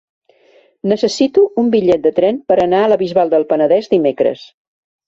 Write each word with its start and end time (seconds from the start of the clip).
Necessito 0.93 1.43
un 1.65 1.69
bitllet 1.75 2.03
de 2.09 2.15
tren 2.21 2.41
per 2.49 2.59
anar 2.65 2.83
a 2.87 2.91
la 2.95 2.99
Bisbal 3.05 3.35
del 3.37 3.47
Penedès 3.55 3.97
dimecres. 3.97 4.53